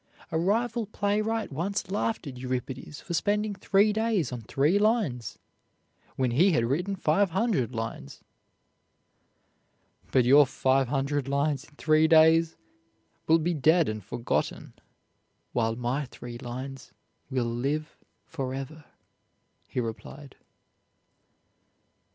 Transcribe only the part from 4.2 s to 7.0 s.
on three lines, when he had written